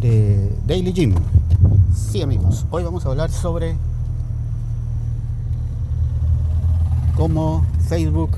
de 0.00 0.50
Daily 0.66 0.92
Gym. 0.92 1.14
Sí 1.94 2.22
amigos, 2.22 2.66
hoy 2.70 2.82
vamos 2.84 3.04
a 3.04 3.08
hablar 3.08 3.30
sobre 3.30 3.76
cómo 7.16 7.66
Facebook 7.88 8.30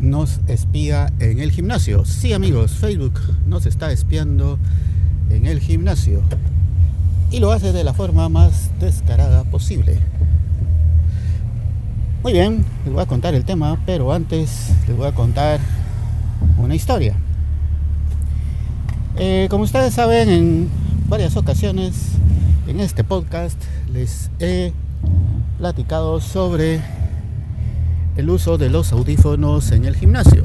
nos 0.00 0.40
espía 0.46 1.12
en 1.18 1.40
el 1.40 1.50
gimnasio. 1.50 2.04
Sí 2.04 2.32
amigos, 2.32 2.72
Facebook 2.72 3.20
nos 3.46 3.66
está 3.66 3.92
espiando 3.92 4.58
en 5.30 5.46
el 5.46 5.60
gimnasio 5.60 6.22
y 7.30 7.40
lo 7.40 7.52
hace 7.52 7.72
de 7.72 7.84
la 7.84 7.94
forma 7.94 8.28
más 8.28 8.70
descarada 8.78 9.44
posible. 9.44 9.98
Muy 12.22 12.32
bien, 12.32 12.64
les 12.84 12.92
voy 12.92 13.02
a 13.02 13.06
contar 13.06 13.34
el 13.34 13.44
tema, 13.44 13.78
pero 13.86 14.12
antes 14.12 14.70
les 14.86 14.96
voy 14.96 15.06
a 15.06 15.12
contar 15.12 15.60
una 16.58 16.74
historia. 16.74 17.16
Eh, 19.16 19.46
como 19.48 19.62
ustedes 19.62 19.94
saben, 19.94 20.28
en 20.28 20.68
varias 21.08 21.36
ocasiones 21.36 21.94
en 22.66 22.80
este 22.80 23.04
podcast 23.04 23.62
les 23.92 24.28
he 24.40 24.72
platicado 25.58 26.20
sobre 26.20 26.80
el 28.16 28.28
uso 28.28 28.58
de 28.58 28.70
los 28.70 28.92
audífonos 28.92 29.70
en 29.70 29.84
el 29.84 29.94
gimnasio. 29.94 30.44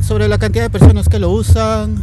Sobre 0.00 0.28
la 0.28 0.38
cantidad 0.38 0.62
de 0.62 0.70
personas 0.70 1.08
que 1.08 1.18
lo 1.18 1.30
usan, 1.30 1.96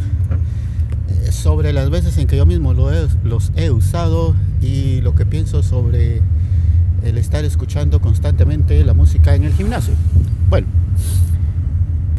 eh, 1.08 1.32
sobre 1.32 1.72
las 1.72 1.88
veces 1.88 2.18
en 2.18 2.26
que 2.26 2.36
yo 2.36 2.44
mismo 2.44 2.74
los 2.74 3.52
he 3.56 3.70
usado 3.70 4.34
y 4.60 5.00
lo 5.00 5.14
que 5.14 5.24
pienso 5.24 5.62
sobre 5.62 6.20
el 7.04 7.16
estar 7.16 7.46
escuchando 7.46 8.00
constantemente 8.02 8.84
la 8.84 8.92
música 8.92 9.34
en 9.34 9.44
el 9.44 9.54
gimnasio. 9.54 9.94
Bueno, 10.50 10.66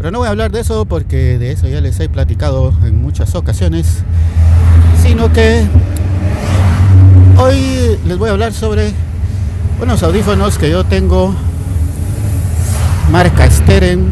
pero 0.01 0.09
no 0.09 0.17
voy 0.17 0.29
a 0.29 0.31
hablar 0.31 0.51
de 0.51 0.61
eso 0.61 0.85
porque 0.85 1.37
de 1.37 1.51
eso 1.51 1.67
ya 1.67 1.79
les 1.79 1.99
he 1.99 2.09
platicado 2.09 2.73
en 2.83 3.03
muchas 3.03 3.35
ocasiones, 3.35 4.01
sino 4.99 5.31
que 5.31 5.63
hoy 7.37 7.99
les 8.07 8.17
voy 8.17 8.29
a 8.29 8.31
hablar 8.31 8.51
sobre 8.51 8.93
unos 9.79 10.01
audífonos 10.01 10.57
que 10.57 10.71
yo 10.71 10.83
tengo 10.85 11.35
marca 13.11 13.47
Steren 13.47 14.11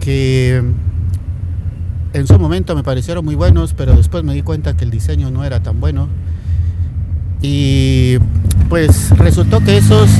que 0.00 0.62
en 2.12 2.26
su 2.26 2.38
momento 2.38 2.76
me 2.76 2.82
parecieron 2.82 3.24
muy 3.24 3.36
buenos, 3.36 3.72
pero 3.72 3.96
después 3.96 4.22
me 4.22 4.34
di 4.34 4.42
cuenta 4.42 4.76
que 4.76 4.84
el 4.84 4.90
diseño 4.90 5.30
no 5.30 5.44
era 5.44 5.62
tan 5.62 5.80
bueno. 5.80 6.08
Y 7.40 8.18
pues 8.68 9.16
resultó 9.16 9.60
que 9.60 9.78
esos 9.78 10.10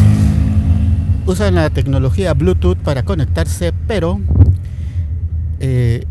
usan 1.26 1.54
la 1.54 1.70
tecnología 1.70 2.34
Bluetooth 2.34 2.78
para 2.78 3.04
conectarse, 3.04 3.72
pero 3.86 4.20
eh, 5.60 6.04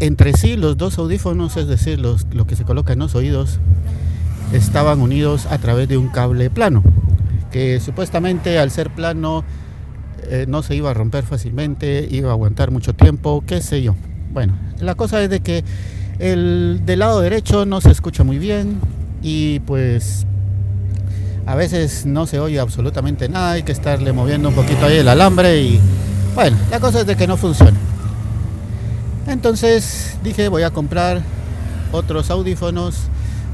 entre 0.00 0.32
sí 0.32 0.56
los 0.56 0.76
dos 0.76 0.98
audífonos, 0.98 1.56
es 1.56 1.66
decir, 1.66 1.98
los, 1.98 2.26
lo 2.32 2.46
que 2.46 2.56
se 2.56 2.64
coloca 2.64 2.92
en 2.92 3.00
los 3.00 3.14
oídos, 3.14 3.60
estaban 4.52 5.00
unidos 5.00 5.46
a 5.46 5.58
través 5.58 5.88
de 5.88 5.98
un 5.98 6.08
cable 6.08 6.50
plano, 6.50 6.82
que 7.50 7.80
supuestamente 7.80 8.58
al 8.58 8.70
ser 8.70 8.90
plano 8.90 9.44
eh, 10.30 10.46
no 10.48 10.62
se 10.62 10.74
iba 10.74 10.90
a 10.90 10.94
romper 10.94 11.24
fácilmente, 11.24 12.06
iba 12.10 12.30
a 12.30 12.32
aguantar 12.32 12.70
mucho 12.70 12.94
tiempo, 12.94 13.42
qué 13.46 13.60
sé 13.60 13.82
yo. 13.82 13.94
Bueno, 14.32 14.54
la 14.80 14.94
cosa 14.94 15.22
es 15.22 15.30
de 15.30 15.40
que 15.40 15.64
el 16.18 16.82
del 16.84 16.98
lado 16.98 17.20
derecho 17.20 17.64
no 17.64 17.80
se 17.80 17.90
escucha 17.90 18.24
muy 18.24 18.38
bien 18.38 18.80
y 19.22 19.60
pues 19.60 20.26
a 21.48 21.54
veces 21.54 22.04
no 22.04 22.26
se 22.26 22.40
oye 22.40 22.60
absolutamente 22.60 23.26
nada, 23.30 23.52
hay 23.52 23.62
que 23.62 23.72
estarle 23.72 24.12
moviendo 24.12 24.50
un 24.50 24.54
poquito 24.54 24.84
ahí 24.84 24.98
el 24.98 25.08
alambre 25.08 25.62
y 25.62 25.80
bueno, 26.34 26.58
la 26.70 26.78
cosa 26.78 27.00
es 27.00 27.06
de 27.06 27.16
que 27.16 27.26
no 27.26 27.38
funciona. 27.38 27.78
Entonces 29.26 30.18
dije 30.22 30.48
voy 30.48 30.64
a 30.64 30.70
comprar 30.70 31.22
otros 31.90 32.28
audífonos 32.28 32.96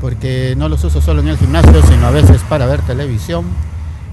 porque 0.01 0.55
no 0.57 0.69
los 0.69 0.83
uso 0.83 1.01
solo 1.01 1.21
en 1.21 1.29
el 1.29 1.39
gimnasio, 1.39 1.87
sino 1.87 2.09
a 2.09 2.11
veces 2.11 2.43
para 2.49 2.67
ver 2.67 2.83
televisión. 2.83 3.45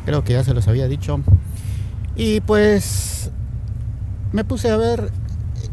Creo 0.06 0.24
que 0.24 0.34
ya 0.34 0.44
se 0.44 0.54
los 0.54 0.68
había 0.68 0.88
dicho. 0.88 1.20
Y 2.16 2.42
pues 2.42 3.32
me 4.32 4.44
puse 4.44 4.70
a 4.70 4.78
ver 4.78 5.12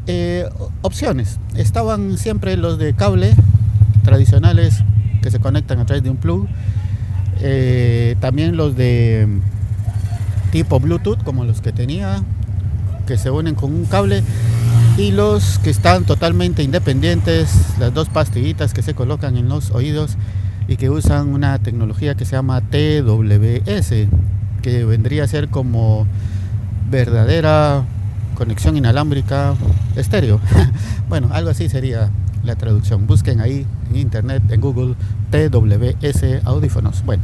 eh, 0.06 0.48
opciones. 0.80 1.38
Estaban 1.56 2.16
siempre 2.16 2.56
los 2.56 2.78
de 2.78 2.94
cable 2.94 3.34
tradicionales 4.02 4.82
que 5.20 5.30
se 5.30 5.40
conectan 5.40 5.78
a 5.78 5.84
través 5.84 6.02
de 6.02 6.08
un 6.08 6.16
plug 6.16 6.48
eh, 7.40 8.16
también 8.20 8.56
los 8.56 8.76
de 8.76 9.26
tipo 10.50 10.80
Bluetooth, 10.80 11.22
como 11.22 11.44
los 11.44 11.60
que 11.60 11.72
tenía, 11.72 12.22
que 13.06 13.18
se 13.18 13.30
unen 13.30 13.54
con 13.54 13.72
un 13.72 13.84
cable. 13.84 14.22
Y 14.96 15.12
los 15.12 15.58
que 15.60 15.70
están 15.70 16.04
totalmente 16.04 16.62
independientes, 16.62 17.50
las 17.78 17.94
dos 17.94 18.08
pastillitas 18.08 18.74
que 18.74 18.82
se 18.82 18.94
colocan 18.94 19.36
en 19.36 19.48
los 19.48 19.70
oídos 19.70 20.16
y 20.66 20.76
que 20.76 20.90
usan 20.90 21.28
una 21.28 21.58
tecnología 21.58 22.14
que 22.14 22.24
se 22.24 22.32
llama 22.32 22.60
TWS, 22.60 24.08
que 24.60 24.84
vendría 24.84 25.24
a 25.24 25.26
ser 25.28 25.48
como 25.48 26.06
verdadera 26.90 27.84
conexión 28.34 28.76
inalámbrica 28.76 29.54
estéreo. 29.96 30.40
bueno, 31.08 31.28
algo 31.32 31.50
así 31.50 31.68
sería 31.68 32.10
la 32.48 32.56
traducción. 32.56 33.06
Busquen 33.06 33.40
ahí 33.40 33.64
en 33.90 33.96
internet, 33.96 34.42
en 34.50 34.60
Google, 34.60 34.94
TWS 35.30 36.44
audífonos. 36.44 37.04
Bueno, 37.04 37.22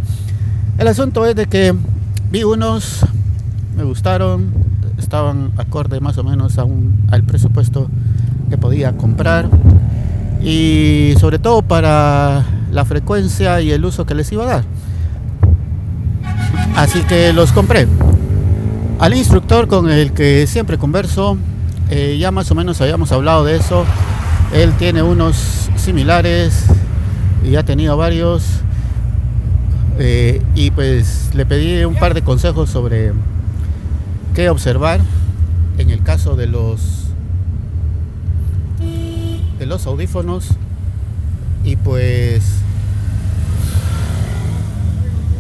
el 0.79 0.87
asunto 0.87 1.27
es 1.27 1.35
de 1.35 1.47
que 1.47 1.75
vi 2.31 2.45
unos, 2.45 3.05
me 3.77 3.83
gustaron, 3.83 4.53
estaban 4.99 5.53
acorde 5.57 5.99
más 6.01 6.19
o 6.19 6.25
menos 6.25 6.59
a 6.59 6.65
un, 6.65 7.07
al 7.11 7.25
presupuesto 7.25 7.89
que 8.51 8.59
podía 8.59 8.97
comprar 8.97 9.49
y 10.43 11.15
sobre 11.19 11.39
todo 11.39 11.63
para 11.63 12.45
la 12.71 12.85
frecuencia 12.85 13.61
y 13.63 13.73
el 13.73 13.85
uso 13.85 14.05
que 14.05 14.15
les 14.15 14.31
iba 14.31 14.45
a 14.45 14.47
dar. 14.47 14.65
Así 16.77 17.01
que 17.03 17.33
los 17.33 17.51
compré. 17.53 17.89
Al 18.99 19.15
instructor 19.15 19.69
con 19.69 19.91
el 19.91 20.13
que 20.13 20.47
siempre 20.47 20.77
converso, 20.77 21.39
eh, 21.91 22.17
ya 22.19 22.31
más 22.31 22.51
o 22.51 22.55
menos 22.55 22.81
habíamos 22.81 23.11
hablado 23.11 23.45
de 23.45 23.57
eso. 23.57 23.85
Él 24.53 24.73
tiene 24.79 25.03
unos 25.03 25.71
similares 25.77 26.65
y 27.45 27.57
ha 27.57 27.65
tenido 27.65 27.97
varios. 27.97 28.45
Eh, 29.99 30.43
y 30.55 30.71
pues 30.73 31.31
le 31.35 31.47
pedí 31.47 31.85
un 31.85 31.95
par 31.95 32.15
de 32.15 32.23
consejos 32.23 32.69
sobre 32.69 33.13
qué 34.35 34.51
observar 34.51 35.01
en 35.79 35.91
el 35.91 36.03
caso 36.03 36.35
de 36.35 36.49
los 36.49 37.05
de 39.59 39.67
los 39.67 39.87
audífonos 39.87 40.49
y 41.63 41.77
pues 41.77 42.43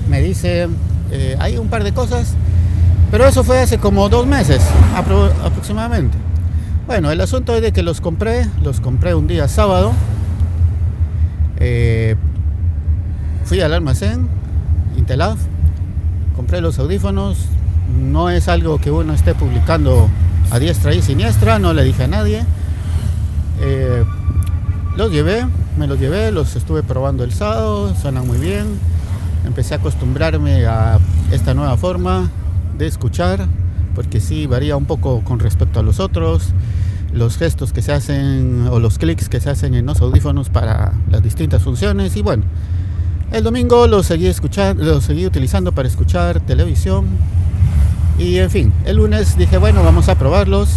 me 0.09 0.23
dice 0.23 0.69
eh, 1.11 1.37
hay 1.41 1.59
un 1.59 1.69
par 1.69 1.83
de 1.83 1.93
cosas 1.93 2.35
pero 3.11 3.27
eso 3.27 3.43
fue 3.43 3.61
hace 3.61 3.79
como 3.79 4.09
dos 4.09 4.27
meses 4.27 4.63
aproximadamente 4.97 6.17
bueno 6.87 7.11
el 7.11 7.21
asunto 7.21 7.55
es 7.55 7.63
de 7.63 7.73
que 7.73 7.83
los 7.83 8.01
compré 8.01 8.47
los 8.63 8.81
compré 8.81 9.15
un 9.15 9.27
día 9.27 9.49
sábado 9.49 9.93
eh, 11.59 12.17
fui 13.45 13.61
al 13.61 13.73
almacén, 13.73 14.29
Intelaf, 14.97 15.39
compré 16.37 16.61
los 16.61 16.79
audífonos. 16.79 17.47
No 17.99 18.31
es 18.31 18.49
algo 18.49 18.79
que 18.79 18.91
uno 18.91 19.13
esté 19.13 19.35
publicando 19.35 20.09
a 20.51 20.59
diestra 20.59 20.95
y 20.95 21.03
siniestra, 21.03 21.59
no 21.59 21.73
le 21.73 21.85
dije 21.85 22.05
a 22.05 22.09
nadie. 22.09 22.45
Eh, 23.61 24.05
los 24.97 25.11
llevé, 25.11 25.47
me 25.79 25.87
los 25.87 25.99
llevé, 25.99 26.33
los 26.33 26.57
estuve 26.57 26.83
probando 26.83 27.25
el 27.25 27.33
sábado, 27.33 27.95
suenan 27.95 28.27
muy 28.27 28.39
bien. 28.39 28.67
Empecé 29.45 29.75
a 29.75 29.77
acostumbrarme 29.79 30.67
a 30.67 30.99
esta 31.31 31.55
nueva 31.55 31.77
forma 31.77 32.31
de 32.79 32.87
escuchar, 32.87 33.47
porque 33.95 34.21
sí 34.21 34.47
varía 34.47 34.77
un 34.77 34.85
poco 34.85 35.23
con 35.23 35.39
respecto 35.39 35.81
a 35.81 35.83
los 35.83 36.01
otros 36.01 36.53
los 37.15 37.37
gestos 37.39 37.73
que 37.73 37.81
se 37.81 37.93
hacen 37.93 38.67
o 38.71 38.81
los 38.81 38.99
clics 38.99 39.29
que 39.29 39.41
se 39.41 39.49
hacen 39.49 39.75
en 39.75 39.87
los 39.87 40.01
audífonos 40.01 40.51
para 40.51 40.93
las 41.09 41.23
distintas 41.23 41.63
funciones. 41.63 42.17
Y 42.17 42.23
bueno 42.23 42.43
el 43.33 43.43
domingo 43.43 43.87
lo 43.87 44.03
seguí 44.03 44.31
seguí 44.33 45.27
utilizando 45.27 45.73
para 45.73 45.89
escuchar 45.89 46.41
televisión. 46.41 47.07
Y 48.19 48.39
en 48.39 48.51
fin 48.51 48.73
el 48.85 48.97
lunes 48.97 49.37
dije 49.39 49.59
bueno 49.59 49.83
vamos 49.83 50.09
a 50.09 50.17
probarlos 50.17 50.71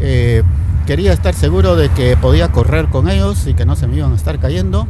eh, 0.00 0.42
quería 0.86 1.12
estar 1.12 1.34
seguro 1.34 1.76
de 1.76 1.88
que 1.90 2.16
podía 2.16 2.50
correr 2.52 2.86
con 2.86 3.08
ellos 3.08 3.46
y 3.46 3.54
que 3.54 3.66
no 3.66 3.76
se 3.76 3.86
me 3.86 3.96
iban 3.96 4.12
a 4.12 4.16
estar 4.16 4.38
cayendo. 4.38 4.86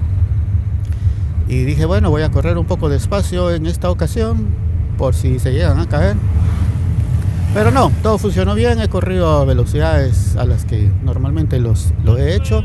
Y 1.49 1.65
dije 1.65 1.87
bueno 1.87 2.11
voy 2.11 2.23
a 2.23 2.31
correr 2.31 2.59
un 2.59 2.67
poco 2.67 2.91
despacio 2.91 3.51
en 3.51 3.67
esta 3.67 3.91
ocasión 3.91 4.47
por 4.99 5.15
si 5.15 5.39
se 5.39 5.53
llegan 5.53 5.79
a 5.79 5.89
caer 5.89 6.17
pero 7.53 7.71
no, 7.71 7.91
todo 8.03 8.19
funcionó 8.19 8.55
bien, 8.55 8.81
he 8.81 8.89
corrido 8.89 9.41
a 9.41 9.45
velocidades 9.45 10.37
a 10.37 10.45
las 10.45 10.65
que 10.65 10.91
normalmente 11.03 11.59
los, 11.59 11.93
lo 12.05 12.17
he 12.17 12.35
hecho 12.35 12.63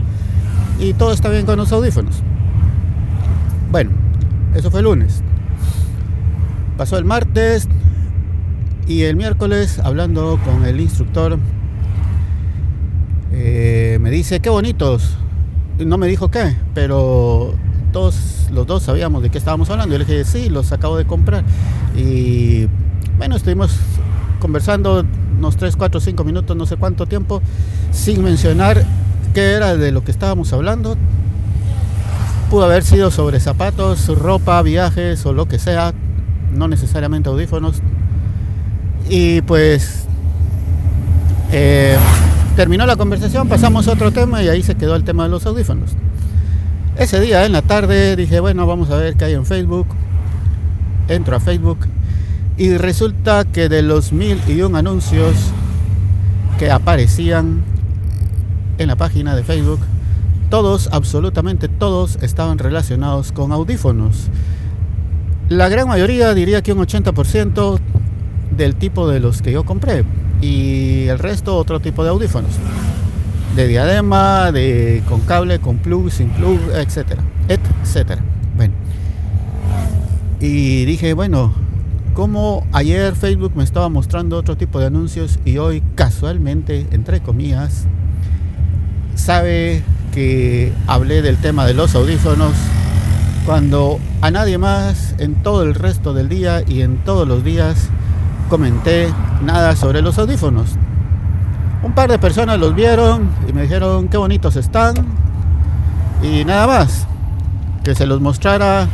y 0.80 0.94
todo 0.94 1.12
está 1.12 1.30
bien 1.30 1.46
con 1.46 1.58
los 1.58 1.72
audífonos. 1.72 2.22
Bueno, 3.72 3.92
eso 4.54 4.70
fue 4.70 4.82
el 4.82 4.86
lunes. 4.86 5.24
Pasó 6.78 6.98
el 6.98 7.06
martes 7.06 7.68
y 8.88 9.04
el 9.04 9.16
miércoles 9.16 9.80
hablando 9.80 10.40
con 10.46 10.66
el 10.66 10.80
instructor 10.80 11.40
eh, 13.32 13.98
me 14.00 14.12
dice, 14.12 14.40
qué 14.40 14.50
bonitos. 14.50 15.18
No 15.80 15.98
me 15.98 16.08
dijo 16.08 16.30
qué, 16.30 16.56
pero 16.74 17.54
todos 17.92 18.48
los 18.52 18.66
dos 18.66 18.84
sabíamos 18.84 19.24
de 19.24 19.30
qué 19.30 19.38
estábamos 19.38 19.70
hablando. 19.70 19.94
Yo 19.94 20.00
le 20.00 20.06
dije, 20.06 20.24
sí, 20.24 20.50
los 20.50 20.72
acabo 20.72 20.98
de 20.98 21.06
comprar. 21.06 21.44
Y 21.98 22.68
bueno, 23.18 23.36
estuvimos 23.36 23.78
conversando 24.46 25.04
unos 25.40 25.58
3, 25.58 25.76
4, 25.76 26.00
5 26.00 26.24
minutos, 26.24 26.56
no 26.56 26.68
sé 26.68 26.78
cuánto 26.78 27.08
tiempo, 27.08 27.42
sin 27.92 28.24
mencionar 28.24 28.86
qué 29.34 29.54
era 29.54 29.76
de 29.76 29.92
lo 29.92 30.04
que 30.04 30.12
estábamos 30.12 30.54
hablando. 30.54 30.98
Pudo 32.52 32.66
haber 32.66 32.84
sido 32.84 33.10
sobre 33.10 33.40
zapatos, 33.40 34.08
ropa, 34.20 34.62
viajes 34.62 35.26
o 35.26 35.34
lo 35.34 35.48
que 35.48 35.58
sea, 35.58 35.96
no 36.54 36.68
necesariamente 36.68 37.28
audífonos. 37.28 37.82
Y 39.10 39.42
pues 39.42 40.06
eh, 41.52 41.98
terminó 42.56 42.86
la 42.86 42.98
conversación, 42.98 43.50
pasamos 43.50 43.88
a 43.88 43.94
otro 43.94 44.12
tema 44.12 44.44
y 44.44 44.50
ahí 44.50 44.62
se 44.62 44.76
quedó 44.76 44.96
el 44.96 45.04
tema 45.04 45.24
de 45.24 45.30
los 45.30 45.44
audífonos. 45.48 45.94
Ese 47.00 47.20
día 47.20 47.48
en 47.48 47.52
la 47.52 47.64
tarde 47.64 48.16
dije, 48.16 48.40
bueno, 48.42 48.68
vamos 48.68 48.92
a 48.92 48.98
ver 48.98 49.16
qué 49.16 49.26
hay 49.26 49.34
en 49.34 49.48
Facebook. 49.48 49.88
Entro 51.08 51.36
a 51.36 51.40
Facebook 51.40 51.80
y 52.58 52.78
resulta 52.78 53.44
que 53.46 53.70
de 53.70 53.82
los 53.82 54.14
mil 54.14 54.40
y 54.48 54.62
un 54.62 54.76
anuncios 54.76 55.36
que 56.58 56.72
aparecían 56.72 57.64
en 58.78 58.88
la 58.88 58.96
página 58.96 59.36
de 59.36 59.44
Facebook, 59.44 59.80
todos, 60.50 60.90
absolutamente 60.92 61.68
todos, 61.68 62.18
estaban 62.22 62.58
relacionados 62.58 63.32
con 63.32 63.52
audífonos. 63.52 64.30
La 65.50 65.70
gran 65.70 65.88
mayoría, 65.88 66.34
diría 66.34 66.62
que 66.62 66.72
un 66.72 66.80
80% 66.80 67.80
del 68.56 68.76
tipo 68.76 69.08
de 69.08 69.20
los 69.20 69.42
que 69.42 69.52
yo 69.52 69.64
compré 69.66 70.06
y 70.42 71.08
el 71.08 71.20
resto 71.20 71.58
otro 71.58 71.80
tipo 71.80 72.04
de 72.04 72.10
audífonos. 72.10 72.52
De 73.56 73.68
diadema, 73.68 74.52
de 74.52 75.02
con 75.08 75.22
cable, 75.22 75.60
con 75.60 75.78
plug, 75.78 76.10
sin 76.10 76.30
plug, 76.30 76.60
etcétera, 76.74 77.22
etcétera. 77.48 78.22
Bueno. 78.56 78.74
Y 80.42 80.86
dije, 80.86 81.14
bueno, 81.14 81.54
como 82.16 82.66
ayer 82.72 83.14
Facebook 83.14 83.52
me 83.56 83.64
estaba 83.64 83.90
mostrando 83.90 84.38
otro 84.38 84.56
tipo 84.56 84.80
de 84.80 84.88
anuncios 84.88 85.38
y 85.44 85.58
hoy 85.58 85.84
casualmente, 85.96 86.88
entre 86.92 87.20
comillas, 87.20 87.84
sabe 89.16 89.84
que 90.14 90.74
hablé 90.88 91.22
del 91.22 91.38
tema 91.38 91.66
de 91.66 91.74
los 91.74 91.94
audífonos 91.94 92.54
cuando 93.46 94.00
a 94.22 94.32
nadie 94.32 94.58
más 94.58 95.14
en 95.20 95.36
todo 95.44 95.62
el 95.64 95.76
resto 95.76 96.14
del 96.14 96.30
día 96.30 96.64
y 96.66 96.82
en 96.82 96.98
todos 97.04 97.28
los 97.28 97.44
días 97.44 97.90
comenté 98.50 99.14
nada 99.44 99.76
sobre 99.76 100.02
los 100.02 100.18
audífonos. 100.18 100.70
Un 101.84 101.94
par 101.94 102.10
de 102.10 102.18
personas 102.18 102.58
los 102.58 102.74
vieron 102.74 103.30
y 103.48 103.52
me 103.52 103.64
dijeron 103.64 104.08
qué 104.08 104.16
bonitos 104.16 104.56
están 104.56 104.96
y 106.24 106.46
nada 106.46 106.66
más. 106.66 107.08
Que 107.84 107.94
se 107.94 108.08
los 108.08 108.22
mostrara. 108.22 108.88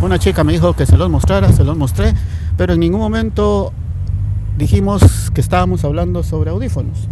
Una 0.00 0.18
chica 0.18 0.44
me 0.44 0.52
dijo 0.52 0.74
que 0.74 0.86
se 0.86 0.96
los 0.96 1.10
mostrara, 1.10 1.52
se 1.52 1.64
los 1.64 1.76
mostré, 1.76 2.14
pero 2.56 2.74
en 2.74 2.80
ningún 2.80 3.00
momento 3.00 3.72
dijimos 4.58 5.30
que 5.32 5.40
estábamos 5.40 5.84
hablando 5.84 6.22
sobre 6.22 6.50
audífonos. 6.50 7.08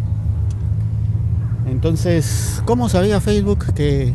Entonces, 1.67 2.62
¿cómo 2.67 2.88
sabía 2.88 3.20
Facebook 3.20 3.73
que 3.75 4.12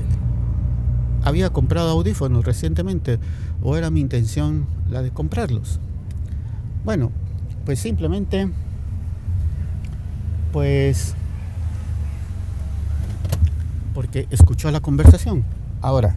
había 1.24 1.50
comprado 1.50 1.92
audífonos 1.92 2.46
recientemente? 2.46 3.20
¿O 3.62 3.76
era 3.76 3.90
mi 3.90 4.00
intención 4.00 4.66
la 4.90 5.02
de 5.02 5.12
comprarlos? 5.12 5.80
Bueno, 6.86 7.12
pues 7.66 7.80
simplemente, 7.80 8.50
pues, 10.52 11.14
porque 13.94 14.28
escuchó 14.32 14.72
la 14.72 14.80
conversación. 14.80 15.44
Ahora, 15.82 16.16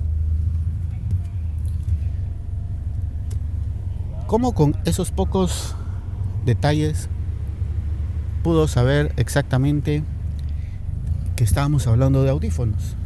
¿cómo 4.32 4.52
con 4.52 4.74
esos 4.86 5.10
pocos 5.10 5.74
detalles 6.46 7.10
pudo 8.42 8.66
saber 8.66 9.12
exactamente 9.18 10.02
que 11.36 11.44
estábamos 11.44 11.86
hablando 11.86 12.22
de 12.22 12.30
audífonos? 12.30 12.96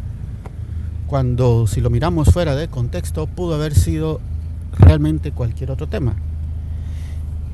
Cuando 1.08 1.66
si 1.66 1.80
lo 1.80 1.90
miramos 1.90 2.28
fuera 2.28 2.54
de 2.54 2.68
contexto 2.68 3.26
pudo 3.26 3.56
haber 3.56 3.74
sido 3.74 4.20
realmente 4.78 5.32
cualquier 5.32 5.72
otro 5.72 5.88
tema. 5.88 6.14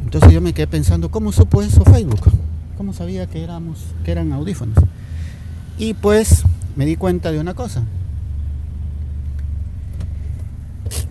Entonces 0.04 0.30
yo 0.32 0.42
me 0.42 0.52
quedé 0.52 0.66
pensando, 0.66 1.10
¿cómo 1.10 1.32
supo 1.32 1.62
eso 1.62 1.82
Facebook? 1.82 2.30
¿Cómo 2.76 2.92
sabía 2.92 3.26
que, 3.26 3.42
éramos, 3.42 3.78
que 4.04 4.12
eran 4.12 4.34
audífonos? 4.34 4.76
Y 5.78 5.94
pues 5.94 6.42
me 6.76 6.84
di 6.84 6.96
cuenta 6.96 7.32
de 7.32 7.40
una 7.40 7.54
cosa. 7.54 7.84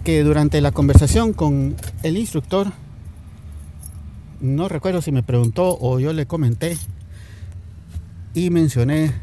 Que 0.03 0.23
durante 0.23 0.61
la 0.61 0.71
conversación 0.71 1.33
con 1.33 1.75
el 2.03 2.17
instructor, 2.17 2.71
no 4.39 4.67
recuerdo 4.67 5.01
si 5.01 5.11
me 5.11 5.23
preguntó 5.23 5.77
o 5.79 5.99
yo 5.99 6.13
le 6.13 6.25
comenté 6.25 6.77
y 8.33 8.49
mencioné 8.49 9.13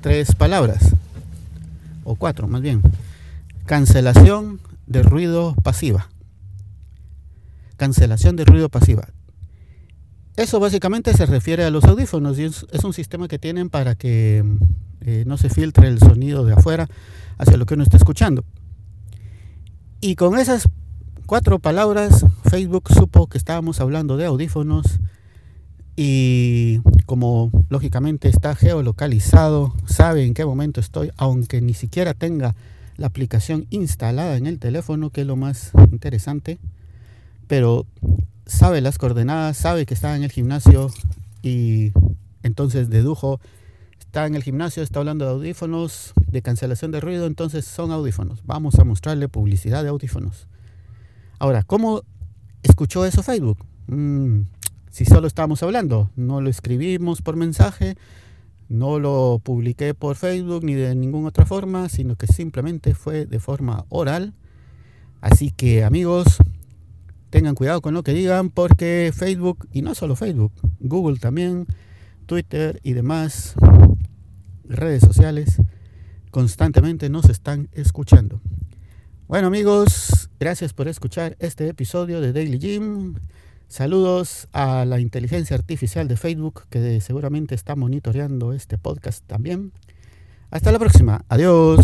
tres 0.00 0.34
palabras, 0.34 0.94
o 2.02 2.16
cuatro 2.16 2.48
más 2.48 2.60
bien. 2.60 2.82
Cancelación 3.66 4.60
de 4.86 5.02
ruido 5.02 5.54
pasiva. 5.62 6.08
Cancelación 7.76 8.36
de 8.36 8.44
ruido 8.44 8.68
pasiva. 8.68 9.08
Eso 10.36 10.58
básicamente 10.58 11.14
se 11.14 11.26
refiere 11.26 11.64
a 11.64 11.70
los 11.70 11.84
audífonos 11.84 12.38
y 12.38 12.44
es, 12.44 12.64
un 12.82 12.92
sistema 12.92 13.28
que 13.28 13.38
tienen 13.38 13.70
para 13.70 13.94
que 13.94 14.44
eh, 15.00 15.24
no 15.26 15.38
se 15.38 15.48
filtre 15.48 15.86
el 15.86 16.00
sonido 16.00 16.44
de 16.44 16.54
afuera 16.54 16.88
hacia 17.38 17.56
lo 17.56 17.66
que 17.66 17.74
uno 17.74 17.84
está 17.84 17.96
escuchando. 17.96 18.44
Y 20.00 20.16
con 20.16 20.38
esas 20.38 20.68
cuatro 21.26 21.58
palabras, 21.58 22.24
Facebook 22.44 22.92
supo 22.92 23.26
que 23.28 23.38
estábamos 23.38 23.80
hablando 23.80 24.16
de 24.16 24.26
audífonos 24.26 25.00
y 25.96 26.80
como 27.06 27.50
lógicamente 27.68 28.28
está 28.28 28.54
geolocalizado, 28.54 29.74
sabe 29.86 30.24
en 30.24 30.34
qué 30.34 30.44
momento 30.44 30.80
estoy, 30.80 31.10
aunque 31.16 31.60
ni 31.60 31.74
siquiera 31.74 32.14
tenga 32.14 32.54
la 32.96 33.06
aplicación 33.06 33.66
instalada 33.70 34.36
en 34.36 34.46
el 34.46 34.58
teléfono, 34.58 35.10
que 35.10 35.22
es 35.22 35.26
lo 35.26 35.36
más 35.36 35.72
interesante, 35.90 36.58
pero 37.46 37.86
sabe 38.46 38.80
las 38.80 38.98
coordenadas, 38.98 39.56
sabe 39.56 39.86
que 39.86 39.94
está 39.94 40.16
en 40.16 40.24
el 40.24 40.30
gimnasio 40.30 40.90
y 41.42 41.92
entonces 42.42 42.90
dedujo, 42.90 43.40
está 43.98 44.26
en 44.26 44.34
el 44.34 44.42
gimnasio, 44.42 44.82
está 44.82 44.98
hablando 44.98 45.24
de 45.24 45.32
audífonos, 45.32 46.12
de 46.26 46.42
cancelación 46.42 46.90
de 46.90 47.00
ruido, 47.00 47.26
entonces 47.26 47.64
son 47.64 47.92
audífonos. 47.92 48.44
Vamos 48.44 48.78
a 48.78 48.84
mostrarle 48.84 49.28
publicidad 49.28 49.82
de 49.82 49.88
audífonos. 49.88 50.46
Ahora, 51.38 51.62
¿cómo 51.62 52.02
escuchó 52.62 53.04
eso 53.04 53.22
Facebook? 53.22 53.58
Mm, 53.86 54.42
si 54.90 55.04
solo 55.04 55.26
estábamos 55.26 55.62
hablando, 55.62 56.10
no 56.16 56.40
lo 56.40 56.48
escribimos 56.48 57.20
por 57.20 57.36
mensaje, 57.36 57.96
no 58.68 58.98
lo 58.98 59.40
publiqué 59.42 59.94
por 59.94 60.16
Facebook 60.16 60.64
ni 60.64 60.74
de 60.74 60.94
ninguna 60.94 61.28
otra 61.28 61.46
forma, 61.46 61.88
sino 61.88 62.16
que 62.16 62.26
simplemente 62.26 62.94
fue 62.94 63.26
de 63.26 63.40
forma 63.40 63.84
oral. 63.88 64.34
Así 65.20 65.50
que 65.50 65.84
amigos, 65.84 66.38
tengan 67.30 67.54
cuidado 67.54 67.82
con 67.82 67.94
lo 67.94 68.02
que 68.02 68.12
digan 68.12 68.50
porque 68.50 69.12
Facebook, 69.14 69.68
y 69.72 69.82
no 69.82 69.94
solo 69.94 70.14
Facebook, 70.16 70.52
Google 70.78 71.18
también, 71.18 71.66
Twitter 72.26 72.80
y 72.82 72.92
demás 72.92 73.54
redes 74.64 75.02
sociales 75.02 75.60
constantemente 76.30 77.10
nos 77.10 77.28
están 77.28 77.68
escuchando. 77.72 78.40
Bueno 79.28 79.48
amigos, 79.48 80.23
gracias 80.38 80.72
por 80.72 80.88
escuchar 80.88 81.36
este 81.38 81.68
episodio 81.68 82.20
de 82.20 82.32
Daily 82.32 82.58
Gym. 82.58 83.14
Saludos 83.68 84.48
a 84.52 84.84
la 84.84 85.00
inteligencia 85.00 85.56
artificial 85.56 86.06
de 86.06 86.16
Facebook 86.16 86.64
que 86.70 87.00
seguramente 87.00 87.54
está 87.54 87.76
monitoreando 87.76 88.52
este 88.52 88.78
podcast 88.78 89.24
también. 89.26 89.72
Hasta 90.50 90.70
la 90.70 90.78
próxima. 90.78 91.24
Adiós. 91.28 91.80